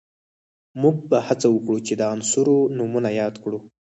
موږ 0.81 0.95
به 1.09 1.17
هڅه 1.27 1.47
وکړو 1.51 1.77
چې 1.87 1.93
د 1.95 2.01
عناصرو 2.11 2.57
نومونه 2.77 3.09
یاد 3.21 3.35
کړو 3.43 3.59